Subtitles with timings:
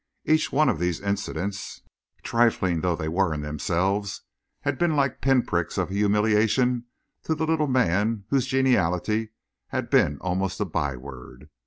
[0.25, 1.83] Each one of these incidents,
[2.23, 4.23] trifling though they were in themselves,
[4.61, 6.85] had been like pinpricks of humiliation
[7.21, 9.29] to the little man whose geniality
[9.67, 11.51] had been almost a byword.